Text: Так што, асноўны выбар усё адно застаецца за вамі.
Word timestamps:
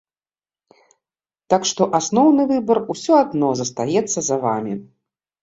Так 1.53 1.61
што, 1.71 1.81
асноўны 1.99 2.43
выбар 2.53 2.77
усё 2.95 3.13
адно 3.23 3.53
застаецца 3.61 4.19
за 4.31 4.35
вамі. 4.49 4.73